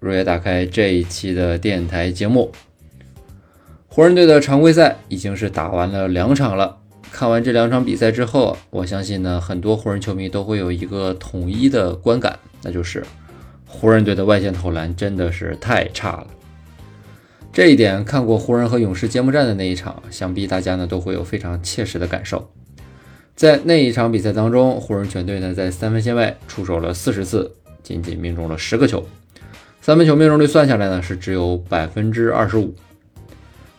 [0.00, 2.52] 如约打开这一期的电台节目。
[3.88, 6.78] 湖人队的常规赛已经是打完了两场了。
[7.10, 13.02] 看完这两场比赛之后，我相信呢，很多湖人球迷都会有一个统一的观感，那就是
[13.66, 16.26] 湖人队的外线投篮真的是太差了。
[17.50, 22.50] 这一点，看过湖人和勇士揭幕战的那一场，想必大家呢都会有非常切实的感受。
[23.34, 29.04] 在那一场比赛当中，湖人全队呢在三分线外出手了四十次，仅仅命中了十个球。
[29.88, 32.74] 三分球命中率算下来呢是只有百分之二十五，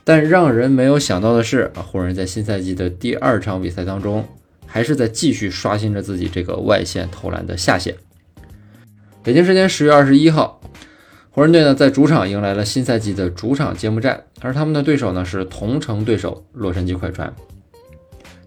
[0.03, 4.27] 但让人没有想到的是，湖人在新赛季的第二场比赛当中，
[4.65, 7.93] 还是在继续刷新着自己这个外线投篮的下限。
[9.21, 10.59] 北京时间十月二十一号，
[11.29, 17.31] 湖人队呢在主场迎来了新赛季的主场揭幕战，而他们的对手呢是同城对手洛杉矶快船。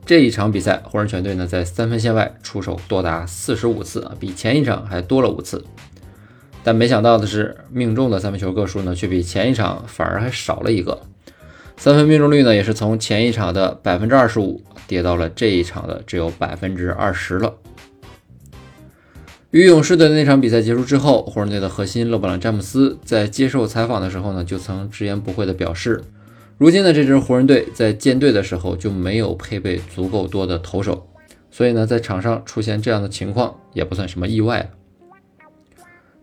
[0.05, 5.65] 这一场比赛，湖人全队呢在三分线外出手多达四十五次啊，比前一场还多了五次。
[6.65, 11.01] 但没想到的是，命中的三分球个数呢，却比前一场反而还少了一个。
[11.77, 17.55] 三分命中率呢，也是从前一场的百分之二十五跌到了这一场的只有百分之二十了。
[19.51, 26.01] 与勇士队的那场比赛结束之后，湖人队的核心勒布朗·詹姆斯在接受采访的时候呢，就曾直言不讳地表示，
[26.57, 31.09] 如今的这支湖人队在建队的时候就没有配备足够多的投手，
[31.51, 34.71] 所以呢，在场上出现这样的情况也不算什么意外。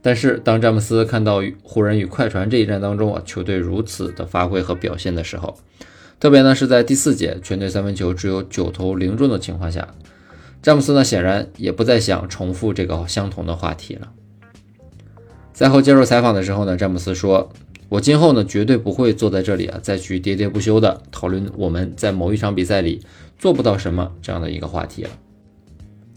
[0.01, 5.57] 但是，当詹姆斯看到湖人与快船这一战当中啊，球队如此的发挥和表现的时候，
[6.21, 9.95] 特别呢是在第四节全队三分球只有九投零中的情况下，
[10.61, 14.09] 詹姆斯呢显然也不再想重复这个相同的话题了。
[15.53, 17.51] 赛后接受采访的时候呢，詹姆斯说
[17.89, 23.01] ：“我今后呢绝对不会坐在这里啊，再去喋喋不休的讨论我们在某一场比赛里
[23.37, 25.09] 做不到什么这样的一个话题了。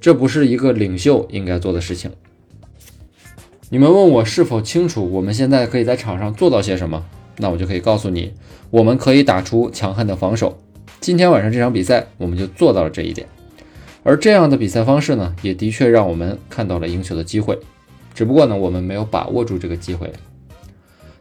[0.01, 2.13] 这不是一个领袖应该做的事情。”
[3.73, 7.07] 你们问我是否清楚我们现在可以在场上做到些什么？
[7.39, 8.35] 那我就可以告诉你，
[8.69, 10.59] 我们可以打出强悍的防守。
[11.01, 13.27] 今天晚上这场比赛，我们就做到了这一点。
[14.03, 17.59] 而这样的比赛方式呢，也的确让我们看到了赢球的机会。
[18.13, 20.13] 只不过呢，我们没有把握住这个机会。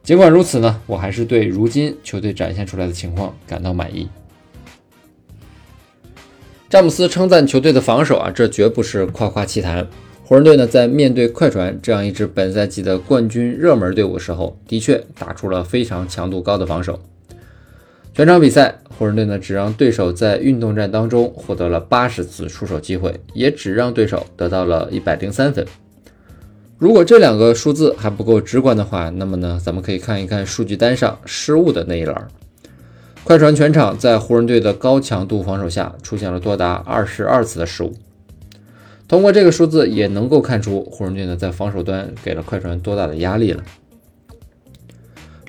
[0.03, 4.09] 尽管如此呢，我还是对如今球队展现出来的情况感到满意。
[6.69, 9.87] 詹姆斯称赞球队的防守啊，这绝不是夸夸其谈。
[10.31, 16.97] 湖人队呢，在面对快船这样一支本赛季的冠军热门队伍时候，的确打出了非常强度高的防守。
[18.13, 25.65] 全场比赛，湖人队呢只让对手在运动战当中获得了八十次出手机会，也只让对手得到了一百零三分。
[26.77, 32.29] 如果这两个数字还不够直观的话，那么呢，咱们可以看一看数据单上失误的那一栏。
[33.25, 37.91] 快船全场在湖人队的高强度防守下，出现了多达二十二次的失误。
[39.11, 43.61] 通过这个数字也能够看出，湖人队呢在防守端给了快船多大的压力了。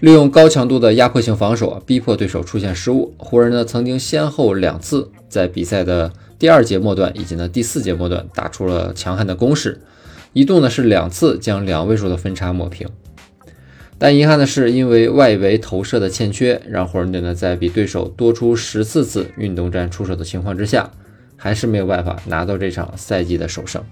[0.00, 3.14] 利用高强度的压迫性防守，逼迫对手出现失误。
[3.18, 9.80] 湖人呢曾经先后两次在比赛的第二节末段以及呢第四节末段打出了强悍的攻势，
[10.32, 12.88] 一度呢是两次将两位数的分差抹平。
[13.96, 20.90] 但遗憾的是，因为外围投射的欠缺，让湖人队呢在比对手多出十四次运动战出手的情况之下。
[21.42, 23.82] 还是没有办法拿到这场赛季的首胜，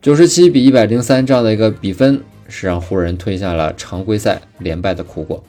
[0.00, 5.42] 九十七比一百零三这样的一个比分，是让湖人吞下了常规赛连败的苦果。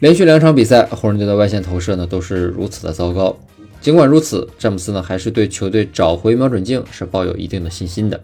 [0.00, 3.38] 连续两场比赛，湖人队的外线投射呢都是如此的糟糕。
[3.80, 8.20] 尽管如此，詹姆斯呢还是对球队找回瞄准镜是抱有一定的信心的。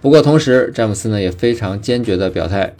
[0.00, 2.72] 不过同时，詹姆斯呢也非常坚决的表态。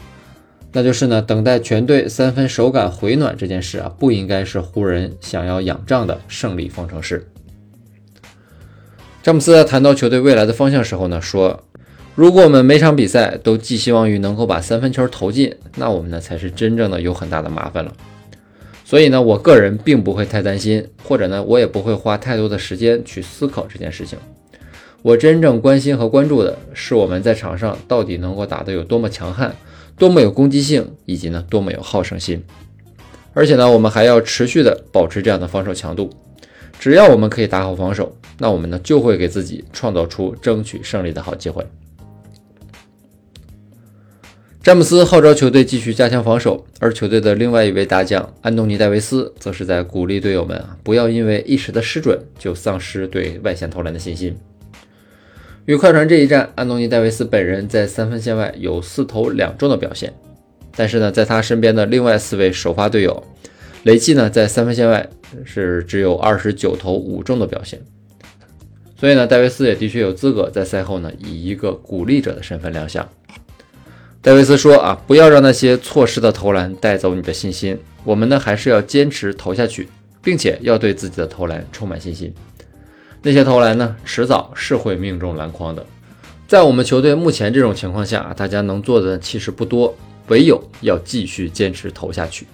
[0.73, 7.26] 那就是呢，等待全队三分手感回暖这件事啊，不应该是湖人想要仰仗的胜利方程式。
[9.23, 11.65] 詹姆斯在谈到球队未来的方向时候呢，说
[12.15, 17.93] ：“如果我们每场比赛都寄希望于能够把三分球投进，那我们呢才是真正的有很大的麻烦了。
[18.85, 24.19] 所以呢，我个人并不会太担心，或者呢，我也不会花太多的时间去思考这件事情。
[25.02, 29.54] 我真正关心和关注的是我们在场上到底能够打得有多么强悍。”
[29.98, 32.40] 多么有攻击性，以及呢多么有好胜心，
[33.32, 36.08] 而且呢我们还要持续的保持这样的防守强度。
[36.78, 41.66] 只要我们可以打好防守，那我们呢就会给自己创造出争取胜利的好机会。
[44.62, 54.38] 詹姆斯号召球队继续加强防守，而球队的另外一位大将安东尼·戴维斯则是在鼓励队友们啊，不要因为一时的失准就丧失对外线投篮的信心。
[55.69, 60.11] 与快船这一战，安东尼·戴维斯本人在三分线外有四投两中的表现，
[60.75, 63.23] 但是呢，在他身边的另外四位首发队友，
[63.82, 65.06] 累计呢在三分线外
[65.44, 67.79] 是只有二十九投五中的表现。
[68.97, 73.06] 所以呢，戴维斯也的确有资格在赛后呢以一个鼓励者的身份亮相。
[74.23, 77.79] 戴维斯说：“啊，不要让那些错失的投篮带走你的信心。
[78.05, 79.87] 我们呢，还是要坚持投下去，
[80.23, 82.32] 并且要对自己的投篮充满信心。
[83.23, 85.85] 那些投篮呢，迟早是会命中篮筐的。
[86.47, 89.94] 在我们球队目前这种情况下，大家能做的其实不多，
[90.29, 92.47] 唯有要继续坚持投下去。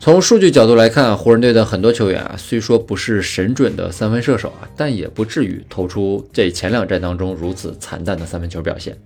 [0.00, 8.96] 从数据角度来看，湖人队的很多球员啊，虽说不是神准的三分射手啊，但也不至于投出这前两战当中如此惨淡的三分球表现。”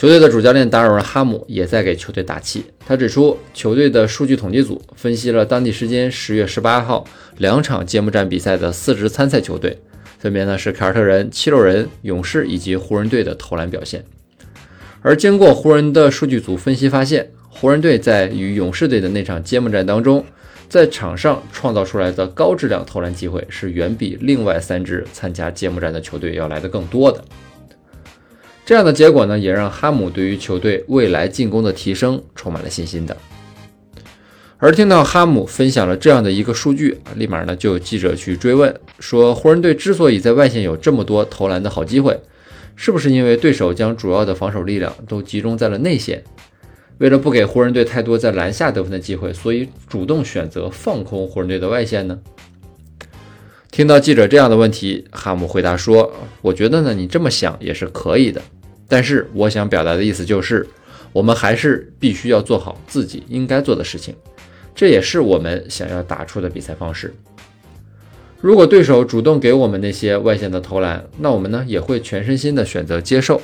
[0.00, 2.64] 球队的主教练达尔文·哈姆也在给球队打气。
[2.86, 7.06] 他指出，球队的数据统计组分析了当地时间十月十八号
[7.36, 9.78] 两场揭幕战比赛的四支参赛球队，
[10.18, 14.02] 分别呢是凯尔特人、七六人、勇士以及湖人队的投篮表现。
[15.02, 20.24] 而经过湖人的数据组分析发现，湖人队在与勇士队的那场揭幕战当中，
[20.66, 27.22] 在场上创造出来的高质量投篮机会是远比另外三支参加揭幕战的球队要来的更多的。
[28.70, 33.16] 这样的结果呢，也让哈姆对于球队未来进攻的提升充满了信心的。
[34.58, 42.16] 而听到哈姆分享了这样的一个数据，立马呢就有记者去追问说，湖人队之所以在外线有这么多投篮的好机会，
[42.76, 46.22] 是不是因为对手将主要的防守力量都集中在了内线？
[46.98, 52.20] 为了不给湖人队太多在篮下得分的机会，所以主动选择放空湖人队的外线呢？
[53.72, 58.40] 听到记者这样的问题，哈姆回答说：“我觉得呢，你这么想也是可以的。”
[58.90, 60.66] 但是我想表达的意思就是，
[61.12, 64.14] 我们还是必须要做好自己应该做的事情，
[64.74, 67.14] 这也是我们想要打出的比赛方式。
[68.40, 73.40] 如果对手主动给我们那些外线的投篮，那我们呢也会全身心的选择接受。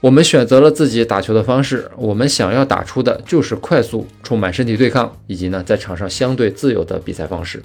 [0.00, 7.62] 我们选择了自己打球的方式，我们想要打出的就是快速、充满身体对抗，以及呢在场上相对自由的比赛方式。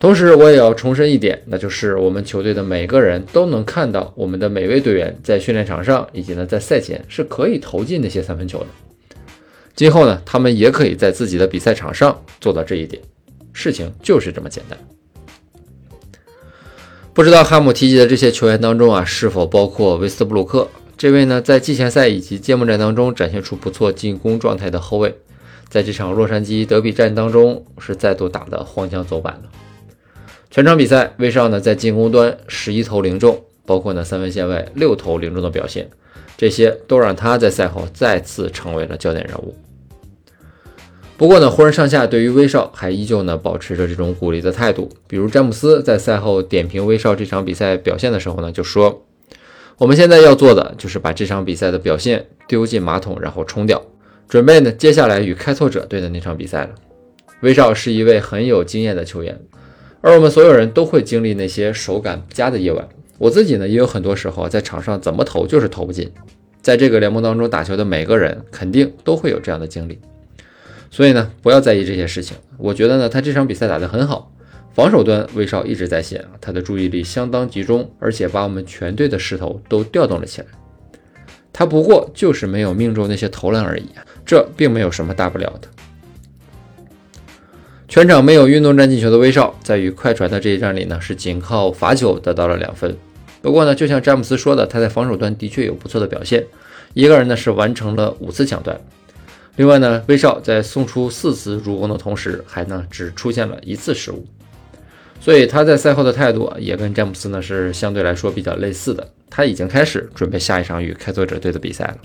[0.00, 8.66] 同时，我也要重申一点，那就是我们球队的每个人都能看到，我们的每位队员在训练场上以及呢在赛前是可以投进那些三分球的。
[9.76, 13.02] 今后呢，他们也可以在自己的比赛场上做到这一点。
[13.52, 14.78] 事情就是这么简单。
[17.12, 20.66] 不知道哈姆提及的这些球员当中啊，是否包括威斯布鲁克？
[20.96, 25.14] 这位呢，在季前赛以及揭幕战当中展现出不错进攻状态的后卫，
[25.68, 29.42] 在这场洛杉矶德比战当中是再度打得荒腔走板了。
[30.50, 35.88] 全场比赛，威少呢在进攻端十一投零中，包括呢三分线外六投零中的表现，
[36.36, 39.54] 这些都让他在赛后再次成为了焦点人物。
[41.16, 44.90] 不过呢，湖人上下对于威少还依旧呢保持着这种鼓励的态度。
[45.06, 49.04] 比如詹姆斯在赛后点评威少这场比赛表现的时候呢，就说
[49.78, 53.80] ：“我们现在要做的就是把这场比赛的表现丢进马桶，然后冲掉，
[54.28, 56.70] 准备呢接下来与开拓者队的那场比赛了。”
[57.42, 59.38] 威少是一位很有经验的球员。
[60.00, 62.88] 而我们所有人都会经历那些手感不佳的夜晚。
[63.18, 66.10] 我自己呢，也有很多时候在场上怎么投就是投不进。
[66.62, 69.98] 在这个联盟当中打球的每个人，肯定都会有这样的经历。
[70.90, 72.36] 所以呢，不要在意这些事情。
[72.56, 74.32] 我觉得呢，他这场比赛打得很好，
[74.74, 80.46] 防守端威少一直在线，他的注意力相当集中，而且把我们全队的势头都调动了起来。
[81.52, 83.86] 他不过就是没有命中那些投篮而已，
[84.24, 85.68] 这并没有什么大不了的。
[87.90, 92.96] 全场没有运动战进球的威少，在与快船的这一战里呢，是仅靠罚球得到了两分。
[93.42, 96.46] 不过呢，就像詹姆斯说的，他在防守端的确有不错的表现，
[96.94, 98.80] 一个人呢是完成了五次抢断。
[99.56, 104.24] 另外呢，威少在送出四次助攻的同时，还呢只出现了一次失误。
[105.20, 111.96] 所以他在赛后的态度也跟詹姆斯呢是相对来说比较类似的，他已经开始准备下一场与开拓者队的比赛了。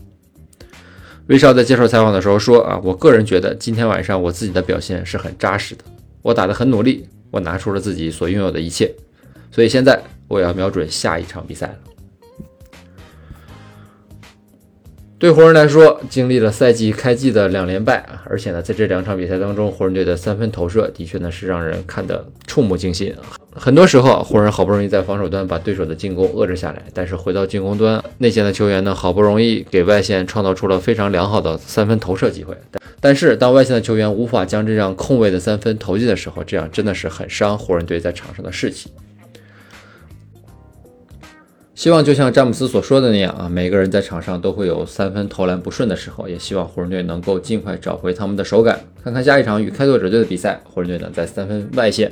[1.27, 5.83] 威少在接受采访的时候说：“啊，我个人觉得今天晚上我自己的表现是很扎实的，
[6.21, 8.93] 我打得很努力，我拿出了自己所拥有的一切，
[9.51, 11.75] 所以现在我要瞄准下一场比赛了。”
[15.17, 23.23] 对湖人来说，经历了赛季开季的两连败，而且呢，在这两场比赛当中，湖人队的三分投射的确呢是让人看得触目惊心啊。
[23.57, 32.55] 很多时候，湖人好不容易在防守端把对手的进攻遏制下来，但是回到进攻端，内线的球员呢好不容易给外线创造出了非常良好的三分投射机会，
[32.99, 38.91] 但是当外线的球员无法将这样空位的三分投进的时候，这样真的是很伤湖人队在场上的士气。
[41.73, 48.79] 希望就像詹姆斯所说的那样啊，每个人在场上都会有三分投篮不顺的时候，也希望湖人队能够尽快找回他们的手感。
[49.03, 52.11] 看看下一场与开拓者队的比赛，湖人队呢在三分外线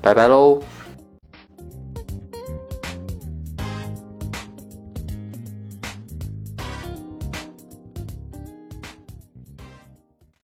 [0.00, 0.77] 拜拜喽。